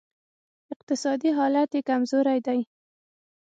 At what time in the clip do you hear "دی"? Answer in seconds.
2.45-2.59